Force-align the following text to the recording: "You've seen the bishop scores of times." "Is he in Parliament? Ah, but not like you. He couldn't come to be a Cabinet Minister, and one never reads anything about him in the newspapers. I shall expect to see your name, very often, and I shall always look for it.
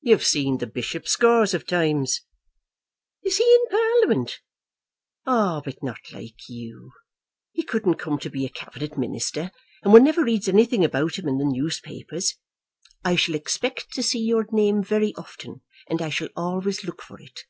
"You've 0.00 0.24
seen 0.24 0.56
the 0.56 0.66
bishop 0.66 1.06
scores 1.06 1.52
of 1.52 1.66
times." 1.66 2.22
"Is 3.22 3.36
he 3.36 3.44
in 3.44 3.66
Parliament? 3.70 4.40
Ah, 5.26 5.60
but 5.62 5.82
not 5.82 5.98
like 6.14 6.48
you. 6.48 6.92
He 7.52 7.62
couldn't 7.62 7.96
come 7.98 8.18
to 8.20 8.30
be 8.30 8.46
a 8.46 8.48
Cabinet 8.48 8.96
Minister, 8.96 9.50
and 9.82 9.92
one 9.92 10.04
never 10.04 10.24
reads 10.24 10.48
anything 10.48 10.82
about 10.82 11.18
him 11.18 11.28
in 11.28 11.36
the 11.36 11.44
newspapers. 11.44 12.38
I 13.04 13.16
shall 13.16 13.34
expect 13.34 13.92
to 13.92 14.02
see 14.02 14.20
your 14.20 14.46
name, 14.50 14.82
very 14.82 15.14
often, 15.16 15.60
and 15.90 16.00
I 16.00 16.08
shall 16.08 16.28
always 16.34 16.82
look 16.82 17.02
for 17.02 17.20
it. 17.20 17.40